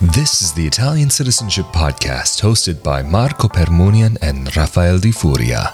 [0.00, 5.72] This is the Italian Citizenship Podcast hosted by Marco Permunian and Rafael Di Furia.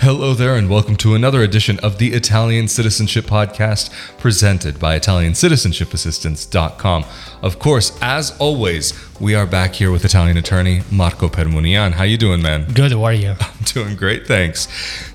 [0.00, 7.04] Hello there, and welcome to another edition of the Italian Citizenship Podcast presented by ItalianCitizenshipAssistance.com.
[7.42, 11.92] Of course, as always, we are back here with Italian attorney Marco Permunian.
[11.92, 12.64] How you doing, man?
[12.72, 13.34] Good, how are you?
[13.40, 14.68] I'm doing great, thanks.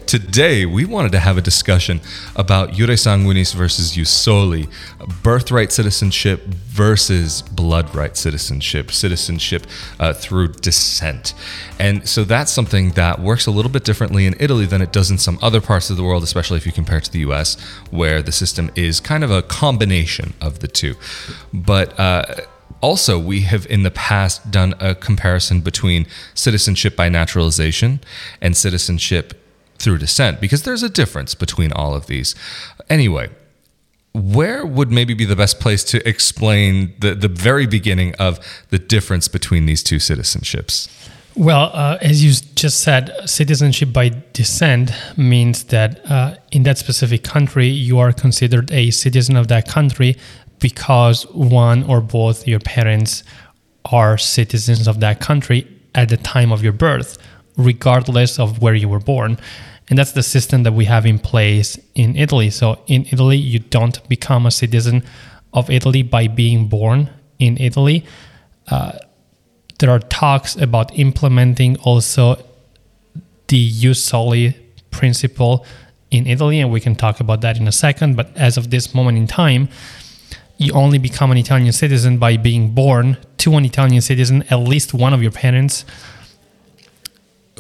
[0.10, 2.02] Today, we wanted to have a discussion
[2.36, 4.68] about Iure Sanguinis versus Ius Soli,
[5.22, 9.68] birthright citizenship versus blood right citizenship, citizenship
[10.00, 11.36] uh, through descent.
[11.78, 15.12] And so that's something that works a little bit differently in Italy than it does
[15.12, 17.62] in some other parts of the world, especially if you compare it to the US,
[17.92, 20.96] where the system is kind of a combination of the two.
[21.54, 22.24] But uh,
[22.82, 28.00] also, we have in the past done a comparison between citizenship by naturalization
[28.42, 29.39] and citizenship
[29.80, 32.36] through descent because there's a difference between all of these.
[32.90, 33.30] Anyway,
[34.14, 38.80] where would maybe be the best place to explain the, the very beginning of the
[38.80, 40.90] difference between these two citizenships?
[41.36, 47.24] Well, uh, as you just said, citizenship by descent means that uh, in that specific
[47.24, 50.18] country, you are considered a citizen of that country
[50.60, 53.24] because one or both your parents
[53.86, 57.18] are citizens of that country at the time of your birth,
[57.58, 59.38] regardless of where you were born.
[59.90, 62.50] And that's the system that we have in place in Italy.
[62.52, 65.04] So in Italy, you don't become a citizen
[65.54, 67.10] of Italy by being born
[67.40, 68.06] in Italy.
[68.68, 69.00] Uh,
[69.80, 72.36] there are talks about implementing also
[73.48, 74.56] the Ius Soli
[74.92, 75.66] principle
[76.12, 78.16] in Italy, and we can talk about that in a second.
[78.16, 79.70] But as of this moment in time,
[80.58, 84.94] you only become an Italian citizen by being born to an Italian citizen, at least
[84.94, 85.86] one of your parents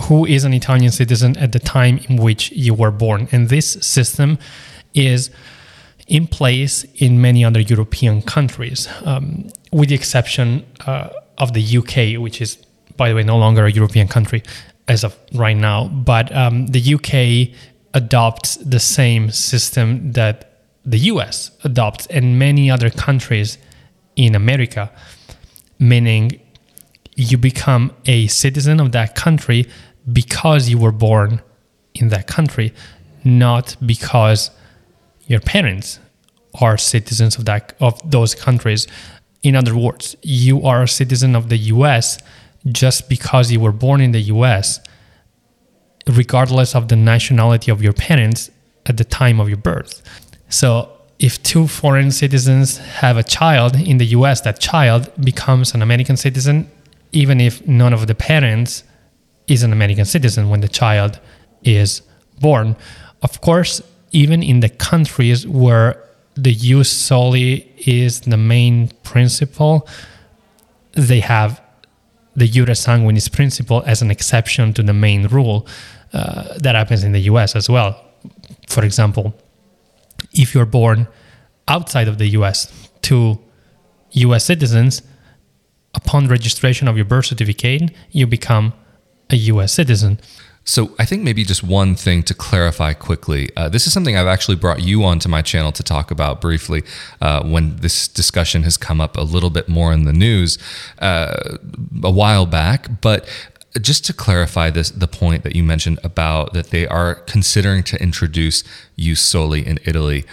[0.02, 3.28] who is an Italian citizen at the time in which you were born.
[3.32, 4.38] And this system
[4.94, 5.30] is
[6.08, 12.20] in place in many other European countries, um, with the exception uh, of the UK,
[12.22, 12.58] which is,
[12.98, 14.44] by the way, no longer a European country
[14.88, 15.88] as of right now.
[15.88, 17.56] But um, the UK
[17.94, 20.50] adopts the same system that
[20.86, 23.58] the US adopts and many other countries
[24.16, 24.92] in America,
[25.78, 26.40] meaning
[27.16, 29.68] you become a citizen of that country
[30.12, 31.42] because you were born
[31.96, 32.74] in that country,
[33.24, 34.52] not because
[35.28, 36.00] your parents
[36.62, 38.88] are citizens of that of those countries.
[39.44, 42.18] In other words, you are a citizen of the US
[42.68, 44.80] just because you were born in the US,
[46.08, 48.52] regardless of the nationality of your parents
[48.86, 50.02] at the time of your birth.
[50.50, 50.90] So
[51.20, 56.18] if two foreign citizens have a child in the US, that child becomes an American
[56.18, 56.70] citizen,
[57.12, 58.84] even if none of the parents
[59.50, 61.20] is an American citizen when the child
[61.64, 62.02] is
[62.40, 62.76] born.
[63.22, 66.04] Of course, even in the countries where
[66.36, 69.88] the Ius Soli is the main principle,
[70.94, 71.62] they have
[72.36, 75.68] the Iure Sanguinis principle as an exception to the main rule.
[76.14, 78.04] Uh, that happens in the US as well.
[78.68, 79.36] For example,
[80.34, 81.08] if you're born
[81.68, 83.38] outside of the US to
[84.12, 85.02] US citizens,
[85.94, 88.74] upon registration of your birth certificate, you become
[89.30, 90.20] a US citizen.
[90.66, 93.50] So, I think maybe just one thing to clarify quickly.
[93.58, 96.84] Uh, this is something I've actually brought you onto my channel to talk about briefly
[97.22, 100.60] uh, when this discussion has come up a little bit more in the news
[101.00, 101.58] uh,
[102.04, 103.02] a while back.
[103.02, 103.28] But
[103.82, 108.02] just to clarify this, the point that you mentioned about that they are considering to
[108.02, 108.64] introduce
[108.98, 110.26] Ius Soli in Italy.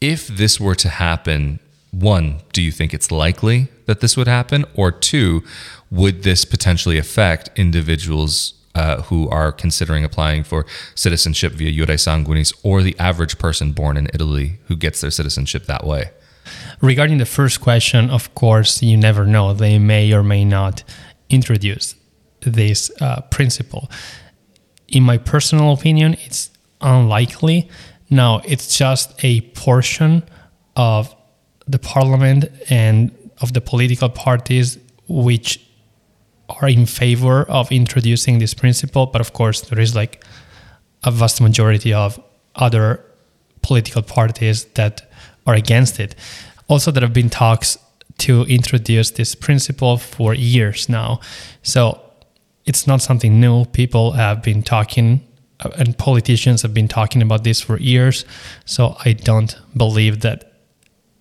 [0.00, 4.64] If this were to happen, one, do you think it's likely that this would happen?
[4.74, 5.42] Or two,
[5.90, 12.52] would this potentially affect individuals uh, who are considering applying for citizenship via Iure Sanguinis
[12.62, 16.10] or the average person born in Italy who gets their citizenship that way?
[16.80, 19.52] Regarding the first question, of course, you never know.
[19.52, 20.84] They may or may not
[21.28, 21.94] introduce
[22.40, 23.90] this uh, principle.
[24.86, 26.50] In my personal opinion, it's
[26.80, 27.68] unlikely.
[28.10, 30.22] Now, it's just a portion
[30.76, 31.14] of
[31.66, 35.60] the parliament and of the political parties which
[36.48, 40.24] are in favor of introducing this principle, but of course, there is like
[41.04, 42.20] a vast majority of
[42.54, 43.04] other
[43.62, 45.10] political parties that
[45.46, 46.14] are against it.
[46.68, 47.78] Also, there have been talks
[48.18, 51.20] to introduce this principle for years now.
[51.62, 52.00] So
[52.66, 53.64] it's not something new.
[53.66, 55.20] People have been talking
[55.60, 58.24] uh, and politicians have been talking about this for years.
[58.64, 60.52] So I don't believe that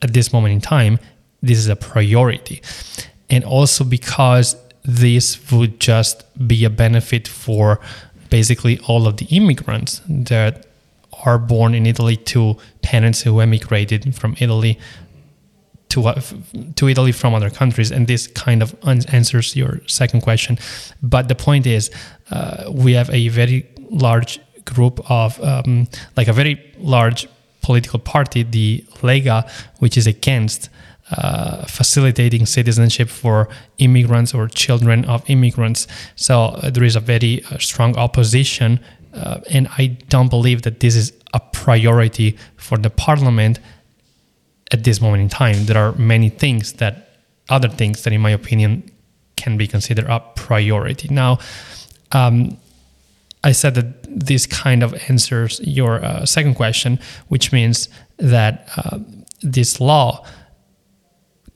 [0.01, 1.00] at this moment in time,
[1.41, 2.62] this is a priority.
[3.30, 4.56] And also because
[4.87, 7.79] this would just be a benefit for
[8.29, 10.65] basically all of the immigrants that
[11.25, 14.79] are born in Italy to parents who emigrated from Italy
[15.89, 16.21] to uh,
[16.75, 20.57] to Italy from other countries, and this kind of answers your second question.
[21.01, 21.91] But the point is,
[22.31, 27.27] uh, we have a very large group of um, like a very large
[27.61, 29.49] political party, the Lega,
[29.79, 30.69] which is against
[31.12, 35.88] uh, facilitating citizenship for immigrants or children of immigrants.
[36.15, 38.80] So uh, there is a very uh, strong opposition,
[39.50, 43.59] and I don't believe that this is a priority for the parliament
[44.71, 45.65] at this moment in time.
[45.65, 48.83] There are many things that, other things that, in my opinion,
[49.36, 51.07] can be considered a priority.
[51.09, 51.39] Now,
[52.12, 52.57] um,
[53.44, 57.88] I said that this kind of answers your uh, second question, which means
[58.18, 59.00] that uh,
[59.42, 60.25] this law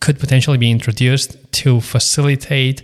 [0.01, 2.83] could potentially be introduced to facilitate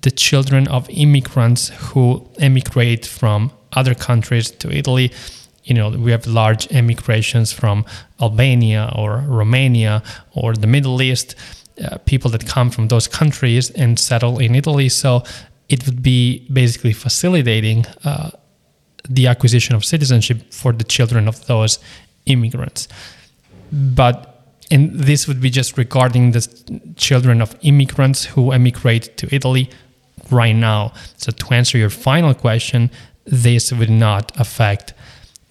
[0.00, 5.12] the children of immigrants who emigrate from other countries to Italy.
[5.64, 7.84] You know, we have large emigrations from
[8.20, 10.02] Albania or Romania
[10.34, 11.36] or the Middle East,
[11.84, 14.88] uh, people that come from those countries and settle in Italy.
[14.88, 15.22] So
[15.68, 18.30] it would be basically facilitating uh,
[19.08, 21.78] the acquisition of citizenship for the children of those
[22.26, 22.88] immigrants.
[23.70, 24.31] But
[24.72, 26.42] and this would be just regarding the
[26.96, 29.68] children of immigrants who emigrate to Italy
[30.30, 30.94] right now.
[31.18, 32.90] So, to answer your final question,
[33.26, 34.94] this would not affect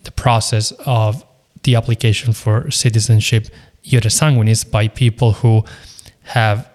[0.03, 1.23] the process of
[1.63, 3.47] the application for citizenship
[3.85, 5.63] iure sanguinis by people who
[6.23, 6.67] have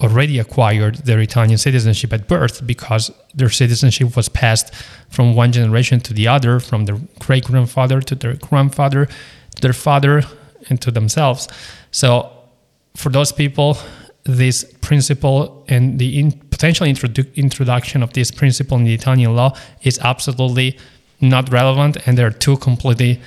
[0.00, 4.74] already acquired their Italian citizenship at birth because their citizenship was passed
[5.08, 9.06] from one generation to the other, from their great grandfather to their grandfather,
[9.54, 10.22] to their father,
[10.68, 11.48] and to themselves.
[11.90, 12.30] So
[12.96, 13.78] for those people,
[14.24, 19.56] this principle and the in potential introdu- introduction of this principle in the Italian law
[19.82, 20.78] is absolutely
[21.20, 23.20] not relevant, and they are two completely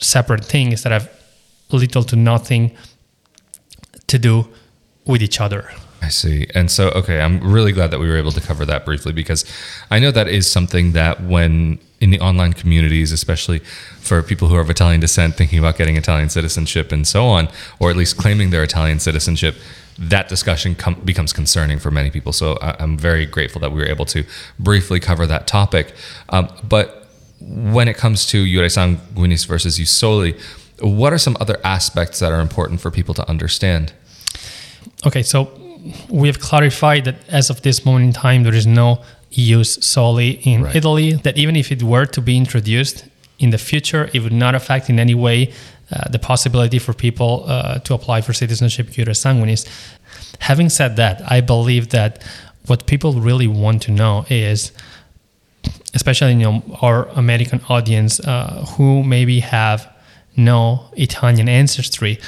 [0.00, 1.10] separate things that have
[1.70, 2.70] little to nothing
[4.06, 4.48] to do
[5.04, 5.70] with each other.
[6.02, 6.46] I see.
[6.54, 9.44] And so, okay, I'm really glad that we were able to cover that briefly because
[9.90, 13.60] I know that is something that when in the online communities, especially
[14.00, 17.48] for people who are of Italian descent, thinking about getting Italian citizenship and so on,
[17.80, 19.56] or at least claiming their Italian citizenship,
[19.98, 22.32] that discussion com- becomes concerning for many people.
[22.32, 24.24] So I- am very grateful that we were able to
[24.58, 25.94] briefly cover that topic.
[26.28, 27.08] Um, but
[27.40, 30.36] when it comes to Iure Sanguinis versus Ius Soli,
[30.80, 33.92] what are some other aspects that are important for people to understand?
[35.06, 35.50] Okay, so
[36.08, 39.02] we have clarified that as of this moment in time, there is no
[39.32, 40.76] Ius Soli in right.
[40.76, 41.12] Italy.
[41.12, 43.04] That even if it were to be introduced
[43.38, 45.52] in the future, it would not affect in any way
[45.92, 49.66] uh, the possibility for people uh, to apply for citizenship iure sanguinis.
[50.40, 52.22] Having said that, I believe that
[52.66, 54.72] what people really want to know is,
[55.94, 59.88] especially you know our American audience uh, who maybe have
[60.36, 62.18] no Italian ancestry,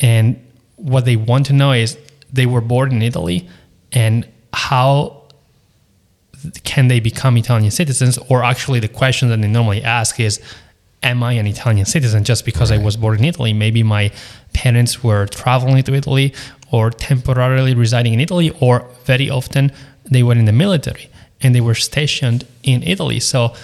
[0.00, 0.40] and
[0.76, 1.98] what they want to know is
[2.32, 3.48] they were born in Italy
[3.92, 5.18] and how
[6.64, 8.18] can they become Italian citizens?
[8.28, 10.40] Or actually, the question that they normally ask is,
[11.04, 12.80] Am I an Italian citizen just because right.
[12.80, 13.52] I was born in Italy?
[13.52, 14.10] Maybe my
[14.52, 16.34] parents were traveling to Italy
[16.72, 19.70] or temporarily residing in Italy, or very often
[20.04, 21.08] they were in the military
[21.40, 23.20] and they were stationed in Italy.
[23.20, 23.54] So,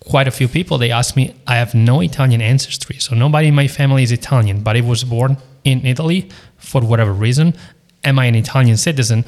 [0.00, 2.96] quite a few people they ask me, I have no Italian ancestry.
[2.98, 7.12] So, nobody in my family is Italian, but I was born in Italy for whatever
[7.12, 7.54] reason
[8.04, 9.24] am I an Italian citizen?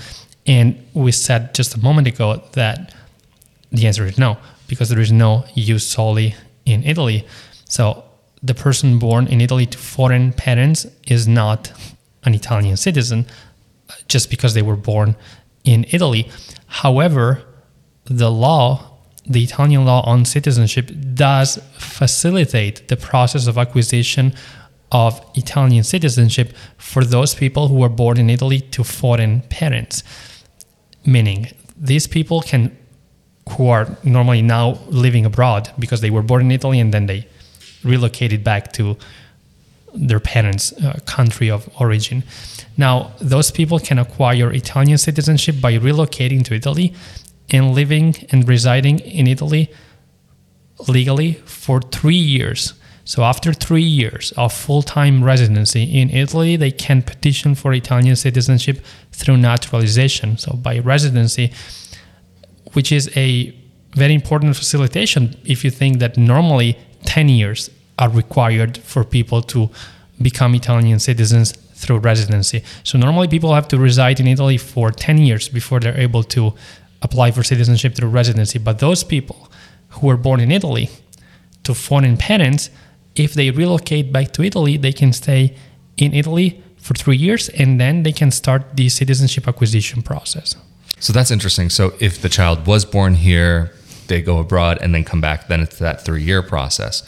[0.46, 2.94] And we said just a moment ago that
[3.70, 7.26] the answer is no, because there is no ius soli in Italy.
[7.66, 8.04] So
[8.42, 11.72] the person born in Italy to foreign parents is not
[12.24, 13.26] an Italian citizen
[13.88, 15.14] uh, just because they were born
[15.64, 16.28] in Italy.
[16.66, 17.42] However,
[18.04, 24.34] the law, the Italian law on citizenship, does facilitate the process of acquisition
[24.92, 30.02] of Italian citizenship for those people who were born in Italy to foreign parents.
[31.06, 32.76] Meaning, these people can,
[33.50, 37.26] who are normally now living abroad because they were born in Italy and then they
[37.84, 38.96] relocated back to
[39.94, 42.22] their parents' uh, country of origin.
[42.76, 46.94] Now, those people can acquire Italian citizenship by relocating to Italy
[47.50, 49.70] and living and residing in Italy
[50.88, 57.02] legally for three years so after three years of full-time residency in Italy, they can
[57.02, 60.38] petition for Italian citizenship through naturalization.
[60.38, 61.52] So by residency,
[62.72, 63.54] which is a
[63.94, 69.70] very important facilitation if you think that normally 10 years are required for people to
[70.22, 72.62] become Italian citizens through residency.
[72.84, 76.54] So normally people have to reside in Italy for 10 years before they're able to
[77.02, 78.58] apply for citizenship through residency.
[78.58, 79.50] But those people
[79.88, 80.90] who were born in Italy
[81.64, 82.70] to foreign parents
[83.24, 85.56] if they relocate back to Italy, they can stay
[85.96, 90.56] in Italy for three years, and then they can start the citizenship acquisition process.
[90.98, 91.70] So that's interesting.
[91.70, 93.72] So if the child was born here,
[94.08, 97.02] they go abroad and then come back, then it's that three year process,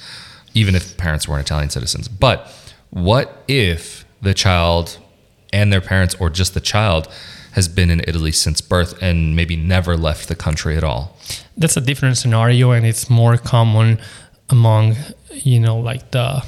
[0.54, 2.08] even if parents weren't Italian citizens.
[2.08, 2.52] But
[2.90, 4.98] what if the child
[5.52, 7.08] and their parents, or just the child,
[7.52, 11.16] has been in Italy since birth and maybe never left the country at all?
[11.56, 13.98] That's a different scenario, and it's more common
[14.48, 14.96] among,
[15.34, 16.44] you know, like the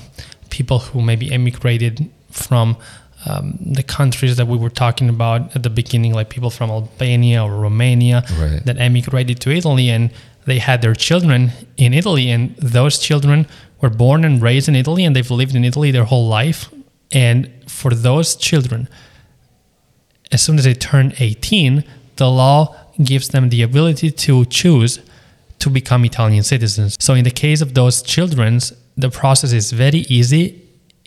[0.51, 2.77] people who maybe emigrated from
[3.27, 7.43] um, the countries that we were talking about at the beginning, like people from Albania
[7.43, 8.65] or Romania Right.
[8.67, 10.11] that emigrated to Italy and
[10.47, 13.47] they had their children in Italy, and those children
[13.81, 16.69] were born and raised in Italy and they've lived in Italy their whole life.
[17.13, 18.89] And for those children,
[20.31, 21.83] as soon as they turn 18,
[22.17, 25.01] the law gives them the ability to choose
[25.65, 26.97] to become Italian citizens.
[27.01, 28.61] So in the case of those children,
[29.05, 30.45] the process is very easy.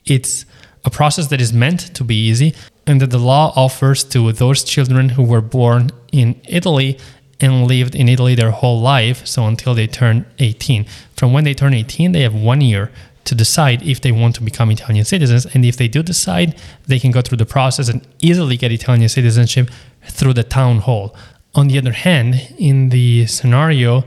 [0.06, 0.46] It's
[0.84, 2.56] a process that is meant to be easy
[2.88, 6.98] and that the law offers to those children who were born in Italy
[7.40, 10.86] and lived in Italy their whole life, so until they turn 18.
[11.16, 12.90] From when they turn 18, they have one year
[13.26, 15.46] to decide if they want to become Italian citizens.
[15.54, 19.10] And if they do decide, they can go through the process and easily get Italian
[19.10, 19.70] citizenship
[20.18, 21.16] through the town hall.
[21.54, 24.04] On the other hand, in the scenario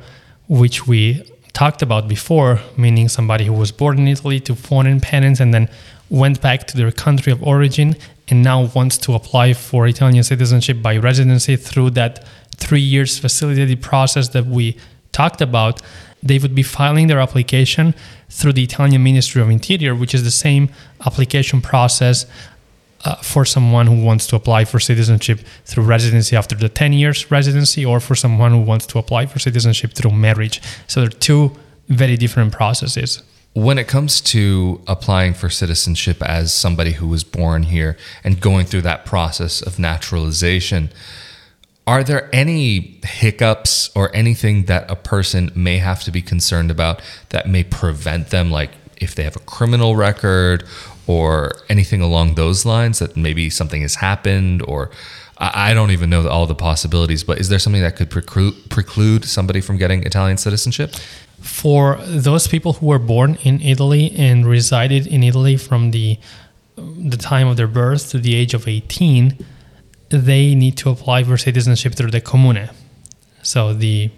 [0.50, 5.38] which we talked about before, meaning somebody who was born in Italy to foreign parents
[5.38, 5.68] and then
[6.10, 7.94] went back to their country of origin
[8.28, 12.24] and now wants to apply for Italian citizenship by residency through that
[12.56, 14.76] three years facilitated process that we
[15.12, 15.80] talked about,
[16.20, 17.94] they would be filing their application
[18.28, 20.68] through the Italian Ministry of Interior, which is the same
[21.06, 22.26] application process
[23.04, 27.30] uh, for someone who wants to apply for citizenship through residency after the 10 years
[27.30, 30.60] residency or for someone who wants to apply for citizenship through marriage.
[30.86, 31.56] So they're two
[31.88, 33.22] very different processes.
[33.52, 38.66] When it comes to applying for citizenship as somebody who was born here and going
[38.66, 40.90] through that process of naturalization,
[41.86, 47.02] are there any hiccups or anything that a person may have to be concerned about
[47.30, 50.62] that may prevent them, like if they have a criminal record
[51.10, 54.90] or anything along those lines, that maybe something has happened or
[55.42, 59.24] I don't even know all the possibilities, but is there something that could preclude, preclude
[59.24, 60.94] somebody from getting Italian citizenship?
[61.40, 66.18] For those people who were born in Italy and resided in Italy from the
[66.76, 69.36] the time of their birth to the age of 18,
[70.08, 72.70] they need to apply for citizenship through the comune,
[73.42, 74.10] so the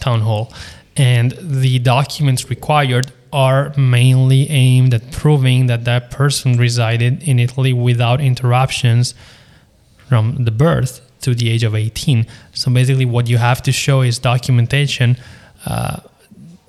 [0.00, 0.52] town hall.
[0.96, 7.72] And the documents required are mainly aimed at proving that that person resided in Italy
[7.72, 9.14] without interruptions
[10.08, 12.26] from the birth to the age of 18.
[12.52, 15.16] So basically, what you have to show is documentation
[15.66, 16.00] uh,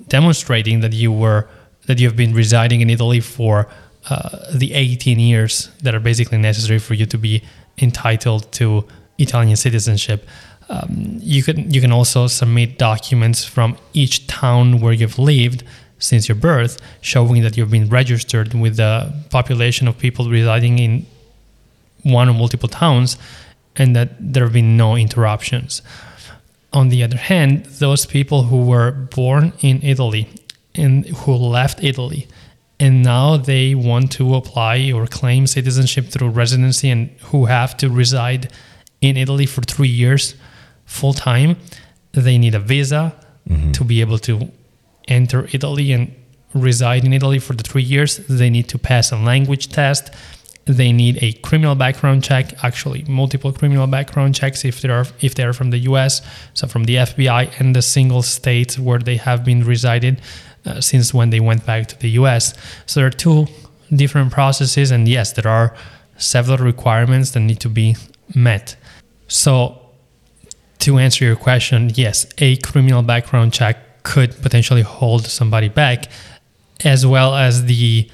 [0.08, 1.48] demonstrating that you were
[1.88, 3.68] that you have been residing in Italy for
[4.10, 7.44] uh, the 18 years that are basically necessary for you to be
[7.78, 8.86] entitled to
[9.18, 10.26] Italian citizenship.
[10.70, 15.64] Um, you can you can also submit documents from each town where you've lived
[16.04, 21.06] since your birth, showing that you've been registered with the population of people residing in
[22.04, 23.18] one or multiple towns,
[23.76, 25.82] and that there have been no interruptions.
[26.74, 30.28] On the other hand, those people who were born in Italy
[30.76, 32.28] and who left Italy
[32.80, 37.90] and now they want to apply or claim citizenship through residency and who have to
[37.90, 38.52] reside
[39.00, 40.36] in Italy for three years
[40.86, 41.56] full time,
[42.12, 43.16] they need a visa
[43.48, 43.72] mm-hmm.
[43.72, 44.52] to be able to
[45.08, 46.14] enter Italy and
[46.54, 48.18] reside in Italy for the three years.
[48.18, 50.12] They need to pass a language test.
[50.66, 55.36] They need a criminal background check, actually multiple criminal background checks if they are if
[55.36, 56.22] they are from the U.S.,
[56.54, 60.22] so from the FBI and the single state where they have been resided
[60.66, 62.54] uh, since when they went back to the U.S.
[62.86, 63.48] So there are two
[63.94, 65.76] different processes, and yes, there are
[66.18, 67.98] several requirements that need to be
[68.34, 68.78] met.
[69.28, 69.82] So
[70.80, 76.06] to answer your question, yes, a criminal background check could potentially hold somebody back,
[76.84, 78.10] as well as the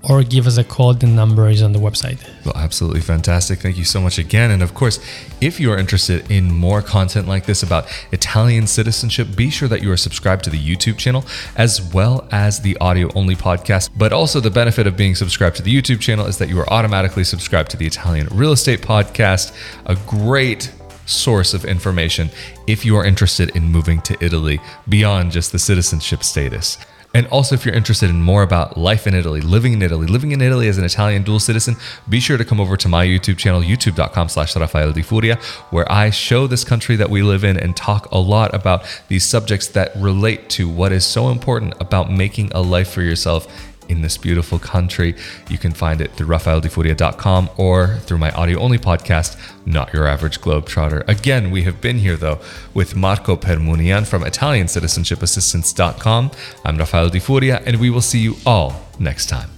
[0.08, 0.94] or give us a call.
[0.94, 2.18] The number is on the website.
[2.44, 3.58] Well, absolutely fantastic.
[3.58, 4.50] Thank you so much again.
[4.50, 5.00] And of course,
[5.40, 9.82] if you are interested in more content like this about Italian citizenship, be sure that
[9.82, 11.24] you are subscribed to the YouTube channel
[11.56, 13.90] as well as the audio only podcast.
[13.96, 16.68] But also, the benefit of being subscribed to the YouTube channel is that you are
[16.72, 20.72] automatically subscribed to the Italian Real Estate Podcast, a great
[21.06, 22.28] source of information
[22.66, 26.78] if you are interested in moving to Italy beyond just the citizenship status.
[27.16, 30.32] And also, if you're interested in more about life in Italy, living in Italy, living
[30.32, 33.38] in Italy as an Italian dual citizen, be sure to come over to my YouTube
[33.38, 35.36] channel, youtube.com slash Rafael Di Furia,
[35.70, 39.24] where I show this country that we live in and talk a lot about these
[39.24, 43.46] subjects that relate to what is so important about making a life for yourself
[43.88, 45.14] in this beautiful country.
[45.48, 50.40] You can find it through rafaeldifuria.com or through my audio only podcast, Not Your Average
[50.40, 51.06] Globetrotter.
[51.08, 52.38] Again, we have been here though
[52.74, 56.30] with Marco Permunian from ItalianCitizenshipAssistance.com.
[56.64, 59.50] I'm Rafael Di Furia, and we will see you all next time.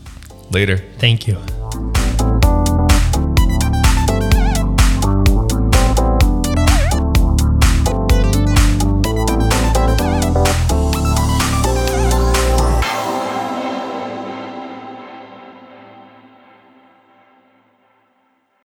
[0.51, 0.79] Later.
[0.99, 1.39] Thank you.